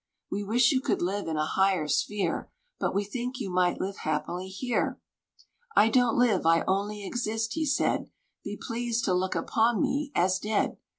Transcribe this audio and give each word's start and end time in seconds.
We 0.31 0.43
wish 0.43 0.71
you 0.71 0.81
could 0.81 0.99
live 1.03 1.27
in 1.27 1.37
a 1.37 1.45
higher 1.45 1.87
sphere, 1.87 2.49
But 2.79 2.95
we 2.95 3.03
think 3.03 3.39
you 3.39 3.51
might 3.51 3.79
live 3.79 3.97
happily 3.97 4.47
here." 4.47 4.99
"I 5.75 5.89
don't 5.89 6.17
live, 6.17 6.43
I 6.43 6.61
only 6.67 7.05
exist," 7.05 7.53
he 7.53 7.67
said, 7.67 8.09
"Be 8.43 8.57
pleased 8.59 9.05
to 9.05 9.13
look 9.13 9.35
upon 9.35 9.79
me 9.79 10.11
as 10.15 10.39
dead." 10.39 10.77